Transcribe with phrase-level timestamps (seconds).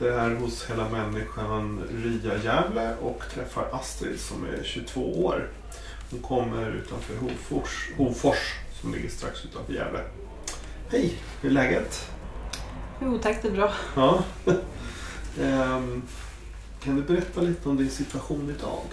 [0.00, 5.48] Sitter här hos Hela Människan Ria Gävle och träffar Astrid som är 22 år.
[6.10, 10.00] Hon kommer utanför Hofors, Hofors som ligger strax utanför Gävle.
[10.90, 12.10] Hej, hur är läget?
[13.02, 13.72] Jo tack, det är bra.
[13.96, 14.24] Ja.
[15.40, 16.02] Ehm,
[16.84, 18.84] kan du berätta lite om din situation idag?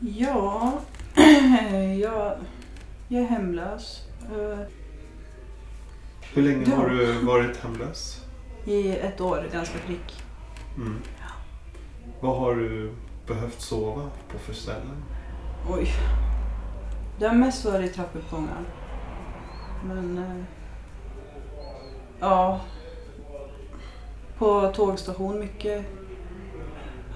[0.00, 0.80] Ja,
[2.00, 2.38] jag,
[3.08, 4.00] jag är hemlös.
[4.22, 4.58] eh,
[6.34, 8.21] Hur länge har du varit hemlös?
[8.64, 10.22] I ett år, ganska prick.
[10.76, 10.98] Mm.
[12.20, 12.92] Vad har du
[13.26, 15.04] behövt sova på för ställen?
[15.70, 15.88] Oj.
[17.18, 18.60] Det har mest varit i trappuppgångar.
[19.84, 20.18] Men...
[20.18, 20.44] eh,
[22.20, 22.60] Ja.
[24.38, 25.86] På tågstation mycket.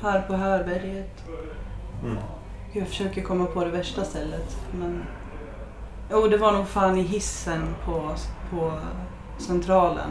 [0.02, 1.24] Här på Härberget.
[2.04, 2.16] Mm.
[2.72, 4.56] Jag försöker komma på det värsta stället.
[4.72, 5.02] Men...
[6.10, 8.14] Jo, det var nog fan i hissen på,
[8.50, 8.72] på
[9.38, 10.10] Centralen.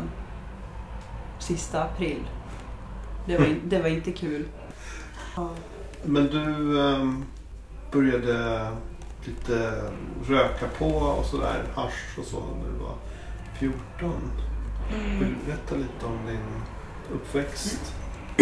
[1.46, 2.20] Sista april.
[3.26, 4.46] Det var, det var inte kul.
[5.36, 5.50] Ja.
[6.04, 7.26] Men du ehm,
[7.92, 8.68] började
[9.26, 9.82] lite
[10.28, 12.96] röka på och sådär, hasch och så när du var
[13.60, 14.32] 14.
[15.20, 16.62] Vill du berätta lite om din
[17.14, 17.94] uppväxt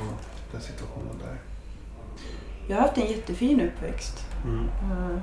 [0.00, 0.20] och
[0.52, 1.36] den situationen där?
[2.68, 4.26] Jag har haft en jättefin uppväxt.
[4.44, 4.64] Mm.
[4.64, 5.18] Eh,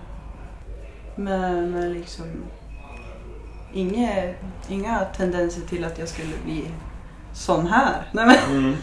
[1.16, 2.26] Med, med liksom
[3.74, 4.34] inga,
[4.70, 6.66] inga tendenser till att jag skulle bli
[7.34, 8.04] sån här.
[8.12, 8.76] Nej, men, Mm.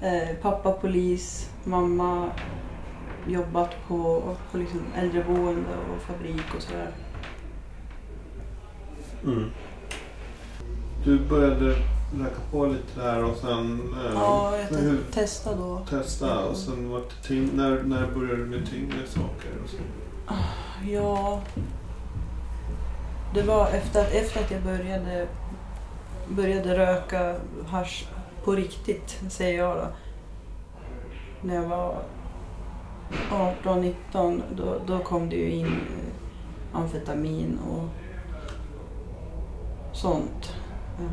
[0.00, 2.28] eh, pappa polis, mamma
[3.28, 4.22] jobbat på,
[4.52, 6.90] på liksom äldreboende och fabrik och sådär.
[9.24, 9.50] Mm.
[11.04, 11.64] Du började
[12.18, 15.86] röka på lite där och sen eh, Ja, jag te- testade då.
[15.90, 19.50] testa och sen var det tyng, när, när började du med tyngre saker?
[19.64, 19.76] Och så?
[20.90, 21.40] Ja,
[23.34, 25.26] det var efter efter att jag började,
[26.28, 28.06] började röka hasch
[28.44, 29.86] på riktigt, säger jag då.
[31.42, 31.96] När jag var
[33.30, 37.88] 18-19, då, då kom det ju in eh, amfetamin och
[39.96, 40.54] sånt.
[41.00, 41.06] Eh,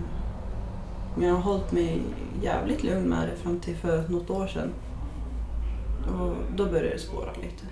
[1.15, 2.01] Men jag har hållit mig
[2.41, 4.73] jävligt lugn med det fram till för något år sedan.
[6.19, 7.65] Och då började det spåra lite.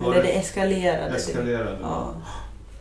[0.00, 1.16] Eller det- det eskalerade.
[1.16, 1.78] Eskalerade?
[1.82, 2.10] Ja.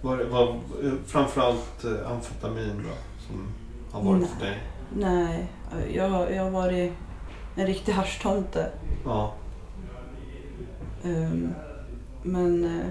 [0.05, 0.59] Var, var
[1.05, 2.95] framförallt eh, amfetamin då,
[3.27, 3.47] som
[3.91, 4.57] har varit för dig?
[4.93, 5.47] Nej,
[5.93, 6.93] jag, jag har varit
[7.55, 8.71] en riktig haschtomte.
[9.05, 9.33] Ja.
[11.03, 11.53] Ehm,
[12.23, 12.88] men eh,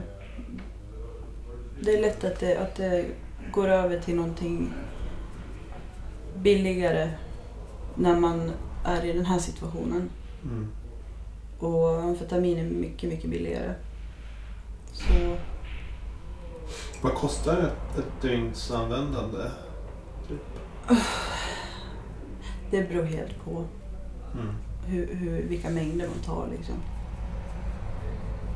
[1.80, 3.04] det är lätt att det, att det
[3.52, 4.72] går över till någonting
[6.36, 7.10] billigare
[7.94, 8.52] när man
[8.84, 10.10] är i den här situationen.
[10.44, 10.68] Mm.
[11.58, 13.74] Och amfetamin är mycket, mycket billigare.
[14.92, 15.36] Så
[17.02, 19.50] Vad kostar ett, ett dygns användande?
[22.70, 23.64] det beror helt på
[24.34, 24.54] Mm.
[24.86, 26.48] hur, hur, vilka mängder man tar.
[26.56, 26.74] Liksom.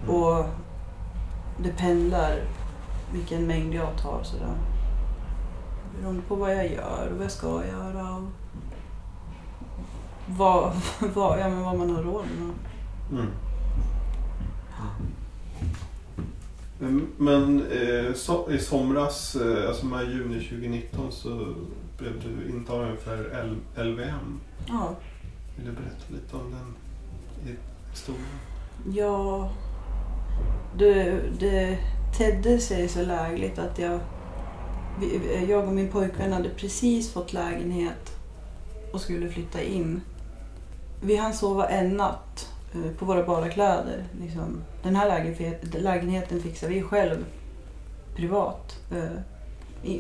[0.02, 0.14] Mm.
[0.14, 0.44] Och
[1.62, 2.42] det pendlar
[3.12, 4.20] vilken mängd jag tar.
[4.22, 4.54] Sådär.
[6.00, 8.16] Beroende på vad jag gör och vad jag ska göra.
[8.16, 8.22] Och
[10.26, 10.72] vad,
[11.14, 12.54] vad, ja, men vad man har råd med.
[13.20, 13.30] Mm.
[17.19, 21.55] Men, eh, so, i somras, eh, alltså maj, juni 2019 så
[21.99, 23.56] blev du intagen för L,
[23.87, 24.41] LVM.
[24.69, 24.94] Ja,
[25.56, 26.75] Vill du berätta lite om den
[27.91, 28.25] historien?
[28.93, 29.50] ja
[30.78, 31.78] det, det
[32.19, 34.00] tedde sig så lägligt att jag,
[35.49, 38.17] jag och min pojkvän hade precis fått lägenhet
[38.93, 40.00] och skulle flytta in.
[41.00, 42.47] Vi hann sova en natt
[42.99, 44.05] på våra bara kläder.
[44.20, 44.62] Liksom.
[44.82, 47.25] Den här lägenhet, lägenheten fixade vi själv
[48.17, 48.81] privat.
[48.91, 49.20] eh,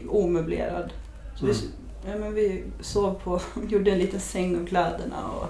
[0.08, 0.92] Omöblerad.
[1.36, 1.62] Så vi, Mm.
[2.06, 5.28] ja, men vi sov på, gjorde en liten säng och kläderna.
[5.40, 5.46] Och,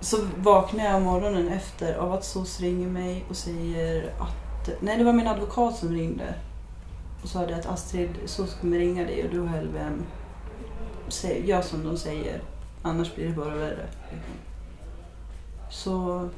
[0.00, 4.70] så vaknar jag morgonen efter av att SOS ringer mig och säger att...
[4.80, 6.34] Nej, det var min advokat som ringde.
[7.22, 10.02] Och sa det att Astrid, SOS kommer ringa dig och du har LVM.
[11.44, 12.42] Gör som de säger,
[12.82, 13.86] annars blir det bara värre.
[14.12, 14.34] liksom.
[15.74, 16.28] Så...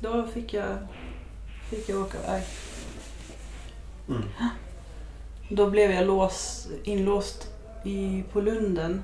[0.00, 0.78] Då fick jag,
[1.70, 2.42] fick jag åka iväg.
[4.08, 4.22] Mm.
[5.50, 7.48] Då blev jag lås, inlåst
[7.84, 9.02] i, på Lunden.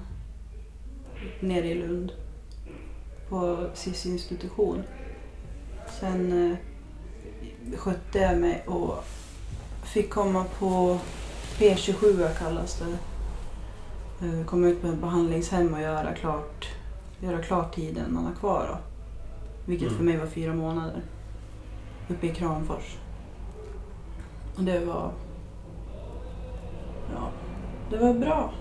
[1.41, 2.13] Nere i Lund.
[3.29, 4.83] på SIS institution.
[6.01, 6.57] Sen eh,
[7.77, 9.05] skötte jag mig och
[9.83, 10.99] fick komma på
[11.59, 12.99] P27 kallas det.
[14.27, 16.74] Eh, komma ut på ett behandlingshem och göra klart,
[17.25, 18.67] göra klart tiden man har kvar.
[18.69, 18.79] Då.
[19.67, 19.97] Vilket Mm.
[19.99, 21.03] för mig var fyra månader.
[22.09, 22.97] Uppe i Kramfors.
[24.57, 25.11] Och det var...
[27.15, 27.31] Ja,
[27.91, 28.53] det var bra.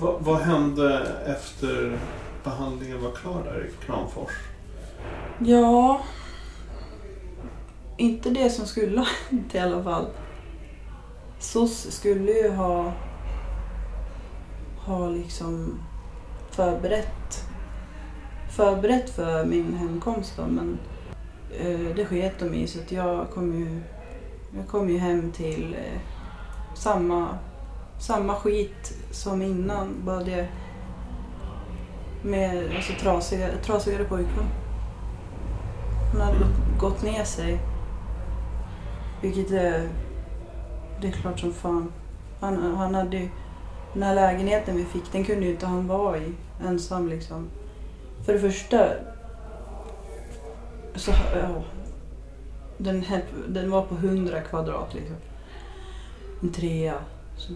[0.00, 1.98] Va, vad hände efter
[2.44, 4.30] behandlingen var klar där i Kramfors?
[5.38, 6.00] Ja,
[7.96, 10.06] inte det som skulle ha hänt i alla fall.
[11.38, 12.92] SOS skulle ju ha,
[14.78, 15.80] ha liksom
[16.50, 17.44] förberett,
[18.56, 20.78] förberett för min hemkomst då, men
[21.60, 23.80] eh, det sket de i så att jag kom ju,
[24.56, 26.00] jag kom ju hem till eh,
[26.74, 27.38] samma,
[27.98, 30.48] samma skit som innan, bara det
[32.22, 34.46] med alltså, trasiga, trasigare pojkvän.
[36.18, 37.58] Han hade gått, gått ner sig.
[39.22, 39.88] Vilket är,
[41.00, 41.92] det är klart som fan.
[42.40, 43.28] Han, han hade ju,
[43.92, 46.32] den här lägenheten vi fick, den kunde ju inte han vara i
[46.66, 47.48] ensam liksom.
[48.26, 48.88] För det första,
[50.94, 51.62] så, ja,
[52.78, 55.16] den, här- den var på 100 kvadrat liksom.
[56.42, 56.94] En trea.
[57.36, 57.52] Så.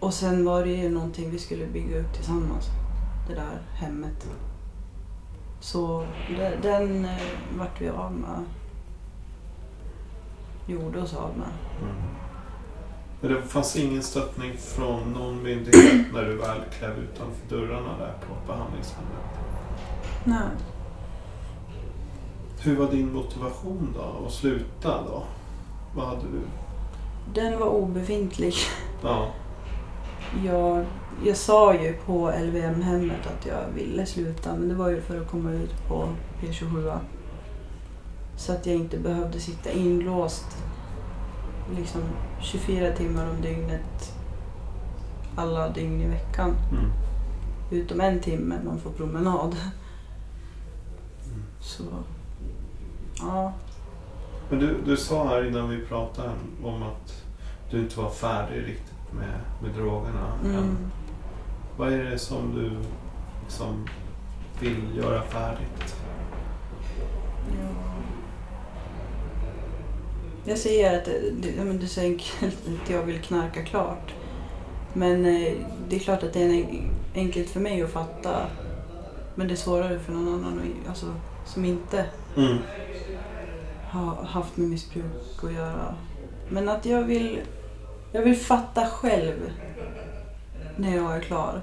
[0.00, 2.66] Och sen var det ju någonting vi skulle bygga upp tillsammans.
[3.28, 4.26] Det där hemmet.
[5.66, 7.10] Så de- den eh,
[7.58, 8.44] vart vi av med.
[10.66, 11.48] Gjorde oss av med.
[13.20, 18.12] Men det fanns ingen stöttning från någon myndighet när du väl klev utanför dörrarna där
[18.12, 19.24] på behandlingshemmet?
[20.24, 20.48] Nej.
[22.60, 25.22] Hur var din motivation då att sluta då?
[25.96, 26.40] Vad hade du?
[27.40, 28.54] Den var obefintlig.
[29.02, 29.28] Ja.
[30.44, 30.84] Jag,
[31.24, 35.30] jag sa ju på LVM-hemmet att jag ville sluta men det var ju för att
[35.30, 36.08] komma ut på
[36.40, 36.98] P27.
[38.36, 40.56] Så att jag inte behövde sitta inlåst
[41.76, 42.02] liksom
[42.40, 44.12] 24 timmar om dygnet
[45.36, 46.54] alla dygn i veckan.
[46.70, 46.90] Mm.
[47.70, 49.56] Utom en timme man får promenad.
[51.24, 51.42] Mm.
[51.60, 51.82] Så
[53.18, 53.52] ja,
[54.50, 56.30] Men du, du sa här innan vi pratade
[56.64, 57.24] om att
[57.70, 60.50] du inte var färdig riktigt med, med drogerna än.
[60.50, 60.76] mm.
[61.76, 62.78] Vad är det som du
[63.44, 63.88] liksom
[64.60, 65.96] vill göra färdigt?
[67.48, 67.68] Ja.
[70.44, 71.04] Jag säger att
[71.84, 74.14] är så enkelt att jag vill knarka klart.
[74.92, 75.52] Men eh,
[75.88, 78.46] det är klart att det är en, enkelt för mig att fatta.
[79.34, 81.06] Men det är svårare för någon annan alltså,
[81.44, 82.04] som inte
[82.36, 82.56] Mm.
[83.90, 85.94] har haft med missbruk att göra.
[86.48, 87.40] Men att jag vill,
[88.16, 89.52] jag vill fatta själv
[90.76, 91.62] när jag är klar.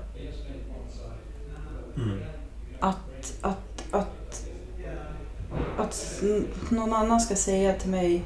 [1.98, 2.20] Mm.
[2.80, 4.50] att, att, att,
[5.78, 6.24] att
[6.70, 8.24] någon annan ska säga till mig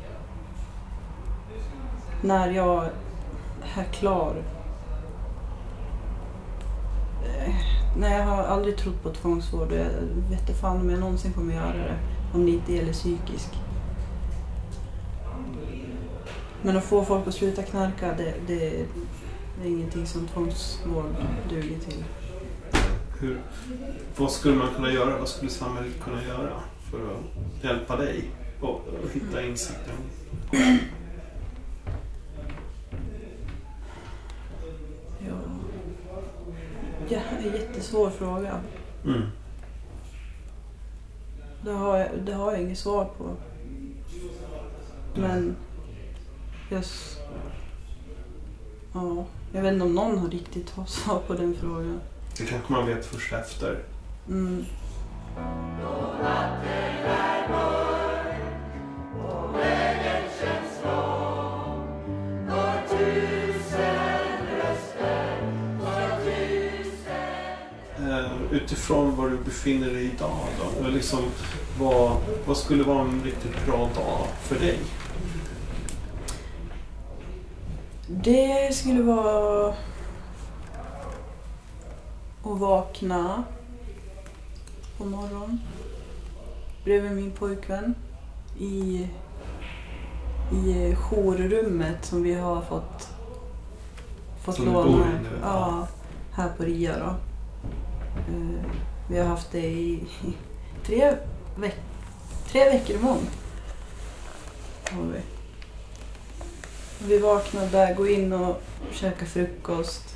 [2.21, 2.85] när jag
[3.77, 4.43] är klar.
[7.25, 7.53] Eh,
[7.99, 9.89] Nej, jag har aldrig trott på tvångsvård och jag
[10.29, 11.97] vet inte fan om jag någonsin kommer göra det.
[12.33, 13.49] Om det inte gäller psykisk.
[16.61, 18.85] Men att få folk att sluta knarka, det, det,
[19.61, 21.15] det är ingenting som tvångsvård
[21.49, 22.03] duger till.
[23.19, 23.41] Hur,
[24.17, 25.19] vad skulle man kunna göra?
[25.19, 26.53] Vad skulle samhället kunna göra
[26.91, 29.95] för att hjälpa dig och, och hitta insikten?
[35.19, 35.33] Ja.
[37.09, 38.59] ja, en jättesvår fråga.
[39.05, 39.21] Mm.
[41.63, 43.29] Det har jag, det har jag inget svar på.
[45.15, 45.55] Men...
[46.69, 47.17] Jag, s-
[48.93, 51.99] ja, jag vet inte om någon har riktigt har svar på den frågan.
[52.37, 53.79] Det kanske man vet först efter.
[54.29, 54.65] Mm.
[67.99, 70.47] Eh, utifrån var du befinner dig idag
[70.81, 70.87] då?
[70.87, 71.19] Liksom,
[71.79, 74.79] vad, vad skulle vara en riktigt bra dag för dig?
[78.27, 79.69] Det skulle vara
[82.43, 83.43] att vakna
[84.97, 85.59] på morgonen
[86.83, 87.95] bredvid min pojkvän
[88.59, 89.07] i,
[90.53, 93.09] i jourrummet som vi har fått,
[94.43, 94.87] fått Som låna.
[94.89, 95.29] i nu?
[95.41, 95.87] Ja,
[96.33, 97.05] här på RIA då.
[98.33, 98.61] Eh,
[99.09, 100.03] Vi har haft det i,
[100.85, 101.15] tre,
[101.55, 101.75] veck
[102.47, 103.27] tre veckor imorgon.
[104.91, 105.36] Har vi.
[106.99, 108.61] Vi vaknade, går in och
[108.91, 110.15] käkar frukost.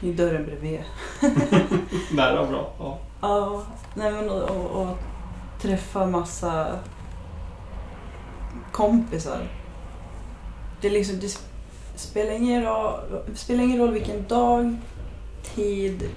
[0.00, 0.80] I dörren bredvid.
[2.12, 2.72] Nära bra.
[2.78, 2.98] Ja.
[3.20, 3.62] Ja,
[3.94, 4.98] nej men och, och, och
[5.60, 6.78] träffa massa
[8.72, 9.48] kompisar.
[10.80, 11.38] Det, liksom, det
[11.96, 13.00] spelar, ingen roll,
[13.34, 14.76] spelar ingen roll vilken dag,
[15.54, 16.10] tid,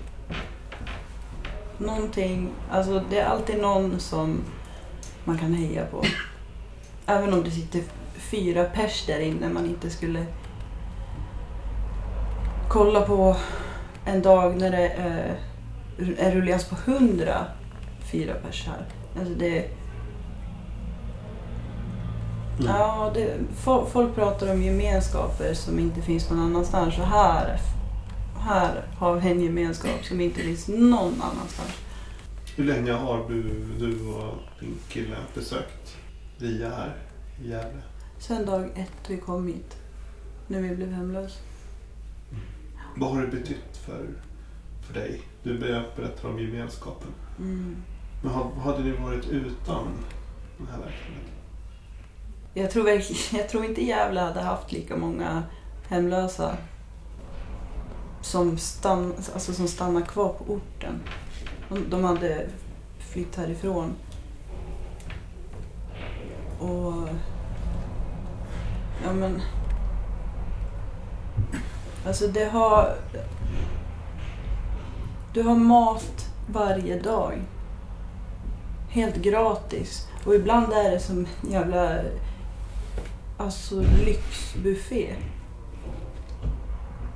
[1.77, 2.49] någonting.
[2.71, 4.41] Alltså det är alltid någon som
[5.23, 6.03] man kan heja på.
[7.05, 7.83] Även om det sitter
[8.31, 10.25] fyra pers där inne man inte skulle
[12.69, 13.35] kolla på
[14.05, 15.39] en dag när det är
[16.17, 17.45] en rullians på hundra
[18.11, 18.85] fyra pers här.
[19.19, 19.69] Alltså det,
[22.61, 22.71] Mm.
[22.71, 26.97] ja, det, fo- folk pratar om gemenskaper som inte finns någon annanstans.
[26.97, 27.59] Och här,
[28.39, 31.71] här har vi en gemenskap som inte finns någon annanstans.
[32.55, 33.41] Hur länge har du,
[33.79, 35.97] du och din kille besökt
[36.37, 36.95] RIA här
[37.43, 37.81] i Gävle?
[38.19, 39.77] Sen dag ett vi kom hit.
[40.47, 41.39] När vi blev hemlösa.
[42.95, 44.07] Vad har det betytt för,
[44.81, 45.21] för dig?
[45.43, 47.09] Du ber- berättar om gemenskapen.
[47.39, 47.75] Mm.
[48.23, 49.87] Men hade ni varit utan
[50.57, 51.29] den här verksamheten?
[52.53, 55.43] Jag, tror verkligen, jag tror inte Gävle hade haft lika många
[55.87, 56.57] hemlösa
[58.21, 60.99] som, stann, alltså som stannar kvar på orten.
[61.69, 62.49] De, de hade
[62.99, 63.95] flytt härifrån.
[66.59, 67.09] Och...
[69.03, 69.41] Ja men...
[72.05, 72.95] Alltså det har...
[75.33, 77.41] Du har mat varje dag.
[78.89, 80.07] Helt gratis.
[80.25, 82.01] Och ibland är det som en jävla
[83.37, 85.15] alltså, lyxbuffé.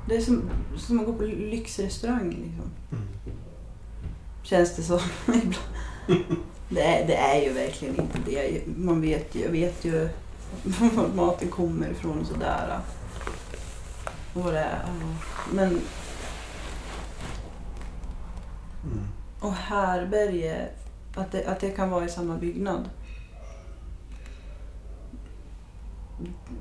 [0.07, 2.71] Det är som, som att gå på lyxrestaurang liksom.
[2.91, 3.03] Mm.
[4.43, 4.99] Känns det som.
[5.27, 6.39] ibland.
[6.69, 8.61] det, är, det är ju verkligen inte det.
[8.77, 10.09] Man vet ju, jag vet ju
[10.95, 12.79] var maten kommer ifrån och sådär.
[14.33, 14.85] Och vad det är.
[15.53, 15.81] Men,
[18.85, 19.07] Mm.
[19.39, 20.69] och härberge,
[21.15, 22.89] att det, att det kan vara i samma byggnad.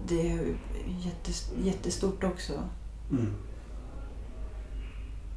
[0.09, 0.55] Det är
[0.87, 2.53] jättes, jättestort också.
[3.11, 3.33] Mm.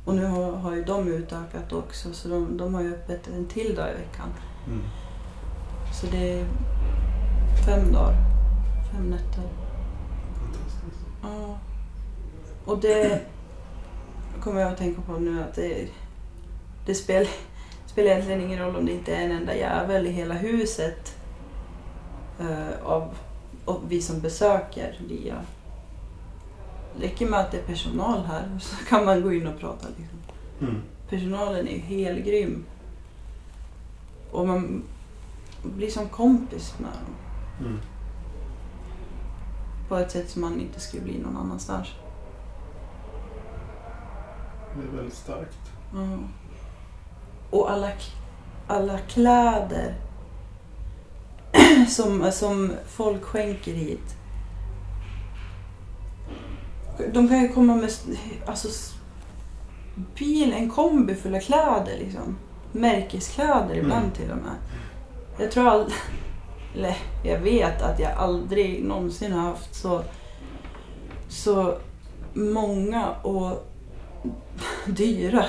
[0.05, 3.45] Och nu har, har ju de utökat också så de, de har ju öppet en
[3.47, 4.29] till dag i veckan.
[4.67, 4.81] Mm.
[6.01, 6.45] Så det är
[7.65, 8.15] fem dagar,
[8.95, 9.49] fem nätter.
[10.39, 11.05] Fantastiskt.
[11.21, 11.57] Ja.
[12.65, 13.21] Och det
[14.41, 15.87] kommer jag att tänka på nu att det,
[16.85, 17.29] det spelar,
[17.85, 21.15] spelar egentligen ingen roll om det inte är en enda jävel i hela huset
[22.39, 23.17] eh, av,
[23.65, 24.99] av vi som besöker.
[25.09, 25.33] Det
[27.05, 29.87] räcker med att det är personal här så kan man gå in och prata.
[29.97, 30.19] Liksom.
[30.61, 30.81] Mm.
[31.09, 32.65] Personalen är ju helgrym.
[34.31, 34.83] Och man
[35.63, 37.15] blir som kompis med dem.
[37.67, 37.79] Mm.
[39.87, 41.87] På ett sätt som man inte skulle bli någon annanstans.
[44.75, 45.57] Det är väldigt starkt.
[45.93, 46.17] Ja.
[47.49, 47.91] Och alla,
[48.67, 49.95] alla kläder
[51.89, 54.15] som, som folk skänker hit.
[57.13, 57.91] De kan ju komma med
[58.45, 58.67] alltså,
[60.17, 62.37] bil, en kombi full av kläder liksom.
[62.71, 64.11] Märkeskläder ibland Mm.
[64.11, 64.55] till och med.
[65.39, 65.85] Jag tror all,
[66.75, 70.03] eller jag vet att jag aldrig någonsin har haft så,
[71.27, 71.77] så
[72.33, 73.67] många och
[74.85, 75.45] dyra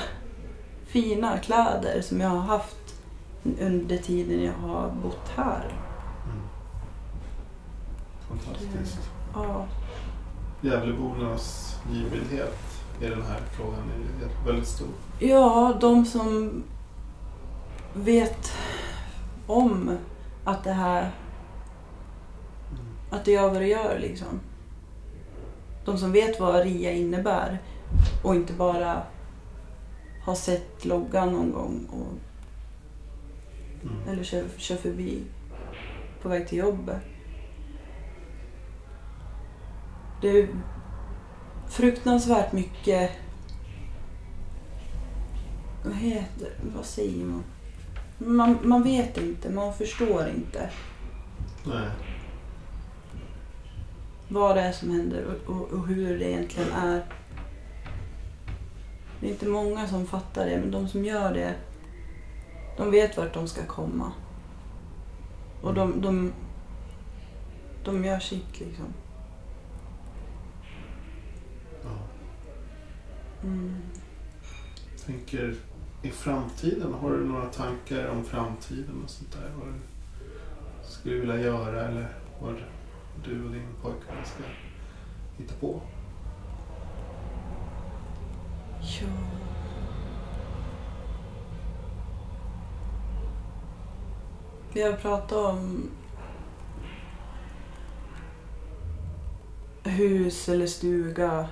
[0.86, 2.94] fina kläder som jag har haft
[3.60, 5.72] under tiden jag har bott här.
[6.24, 6.42] Mm.
[8.28, 9.10] Fantastiskt.
[9.34, 9.66] Ja,
[10.60, 12.58] Gävlebornas givmildhet
[13.00, 14.88] i den här frågan är väldigt stor.
[15.18, 16.62] ja de som
[17.94, 18.52] vet
[19.46, 19.98] om
[20.46, 21.10] att det här,
[23.10, 24.40] att det gör vad det gör liksom.
[25.84, 27.58] De som vet vad RIA innebär
[28.24, 29.02] och inte bara
[30.24, 32.12] har sett loggan någon gång och,
[33.82, 34.08] Mm.
[34.08, 35.22] eller kör, kör förbi
[36.22, 37.00] på väg till jobbet.
[40.22, 40.48] Det är
[41.68, 43.10] fruktansvärt mycket...
[45.84, 47.42] Vad heter Vad säger man?
[48.18, 48.58] Man?
[48.62, 50.70] Man vet inte, man förstår inte
[51.64, 51.88] Nej.
[54.28, 57.04] vad det är som händer och, och, och hur det egentligen är.
[59.20, 61.54] Det är inte många som fattar det, men de som gör det,
[62.76, 64.12] de vet vart de ska komma.
[65.62, 66.32] Och de, de,
[67.84, 68.94] de gör sitt liksom.
[73.42, 73.76] Mm.
[75.06, 75.54] tänker
[76.06, 76.94] i framtiden?
[76.94, 79.50] Har du några tankar om framtiden och sånt där?
[79.58, 79.74] Vad du
[80.82, 82.08] skulle vilja göra eller
[82.40, 82.54] vad
[83.24, 84.42] du och din pojkvän ska
[85.36, 85.80] hitta på?
[88.80, 89.06] Ja.
[94.72, 95.90] Vi har pratat om
[99.82, 101.48] hus eller stuga.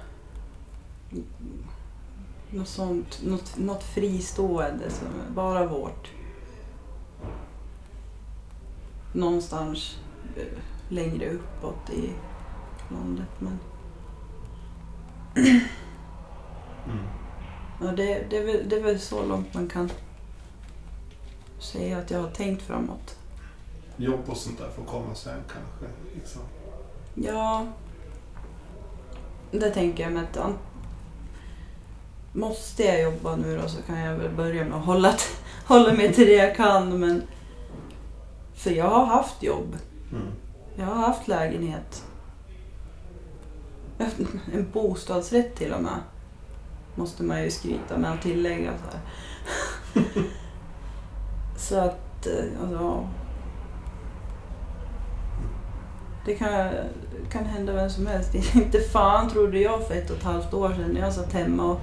[2.54, 3.20] Något sånt.
[3.22, 6.10] Något, något fristående som bara vårt.
[9.12, 9.98] Någonstans
[10.36, 10.58] eh,
[10.88, 12.10] längre uppåt i
[12.90, 13.28] landet.
[13.38, 13.58] Men
[16.86, 17.04] Mm.
[17.80, 19.90] Ja, det, det, är väl, det är väl så långt man kan
[21.58, 23.18] säga att jag har tänkt framåt.
[23.96, 25.96] Jobb och sånt där får komma sen kanske.
[26.14, 26.42] Liksom.
[27.14, 27.66] Ja,
[29.50, 30.36] det tänker jag med att
[32.34, 35.14] måste jag jobba nu då så kan jag väl börja med att hålla,
[35.66, 37.00] hålla mig till det jag kan.
[37.00, 37.22] Men,
[38.54, 39.76] för jag har haft jobb.
[40.12, 40.26] Mm.
[40.76, 42.04] Jag har haft lägenhet.
[44.54, 45.98] En bostadsrätt till och med.
[46.94, 48.70] Måste man ju skryta med och tillägga.
[48.78, 50.04] Så, här.
[51.56, 53.08] så att, eh, alltså.
[56.26, 56.70] Det kan,
[57.30, 58.34] kan hända vem som helst.
[58.54, 61.64] Inte fan trodde jag för ett och ett halvt år sedan när jag satt hemma
[61.64, 61.80] och,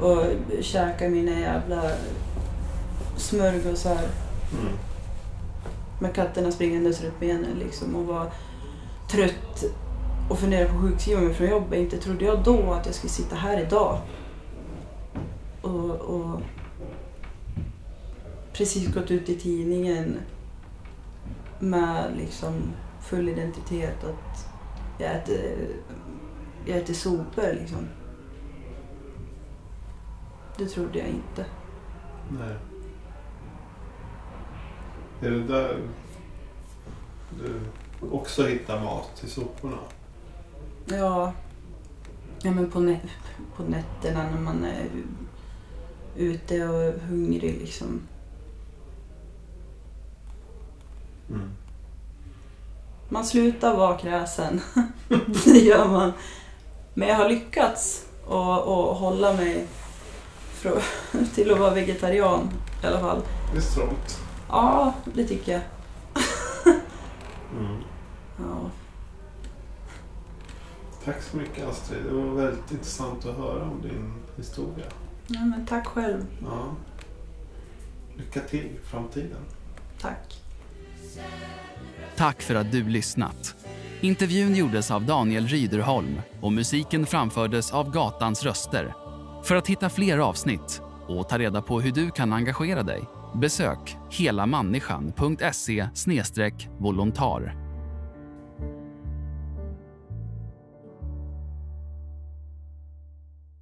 [0.00, 0.24] och
[0.60, 1.90] käkade mina jävla
[3.16, 3.98] smörgåsar
[4.52, 4.72] Mm.
[6.00, 8.30] med katterna springandes runt benen liksom och var
[9.10, 9.64] trött
[10.30, 11.78] och funderade på mig från jobbet.
[11.78, 14.00] Inte trodde jag då att jag skulle sitta här idag.
[15.62, 16.40] Och, och
[18.52, 20.16] precis gått ut i tidningen
[21.58, 22.54] med liksom
[23.02, 24.48] full identitet att
[24.98, 25.56] jag äter,
[26.66, 27.88] jag äter sopor liksom.
[30.58, 31.46] Det trodde jag inte.
[32.30, 32.56] Nej.
[35.20, 35.80] Är det där
[37.40, 37.60] du
[38.10, 39.78] också hittar mat till soporna?
[40.86, 41.32] Ja,
[42.42, 43.00] ja men på, nä-
[43.56, 44.86] på nätterna när man är
[46.16, 48.00] ute och hungrig liksom.
[51.28, 51.50] Mm.
[53.08, 54.60] Man slutar vara kräsen.
[55.44, 56.12] det gör man.
[56.94, 59.66] Men jag har lyckats att hålla mig
[60.62, 62.50] frå- till att vara vegetarian
[62.82, 63.22] i alla fall.
[63.52, 64.18] Det är strångt.
[64.48, 65.60] Ja, det tycker jag.
[67.58, 67.76] Mm.
[68.38, 68.70] Ja.
[71.04, 72.04] Tack så mycket Astrid.
[72.04, 74.84] Det var väldigt intressant att höra om din historia.
[75.26, 76.26] ja, men tack själv.
[76.42, 76.64] Ja.
[78.16, 79.40] Lycka till i framtiden.
[80.00, 80.42] Tack.
[82.16, 83.54] Tack för att du lyssnat.
[84.00, 88.94] Intervjun gjordes av Daniel Ryderholm och musiken framfördes av Gatans röster.
[89.48, 93.96] För att hitta fler avsnitt och ta reda på hur du kan engagera dig besök
[94.10, 95.88] helamänniskan.se
[96.78, 97.67] volontar.